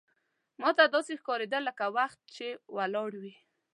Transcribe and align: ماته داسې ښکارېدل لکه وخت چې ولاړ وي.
ماته 0.61 0.83
داسې 0.95 1.13
ښکارېدل 1.21 1.61
لکه 1.69 1.85
وخت 1.97 2.19
چې 2.35 2.47
ولاړ 2.75 3.11
وي. 3.21 3.33